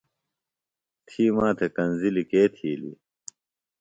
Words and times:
تھی 1.07 1.23
ماتھےۡ 1.35 1.73
کنزِلیۡ 1.75 2.27
کے 2.31 2.41
تھیلیۡ؟ 2.55 2.97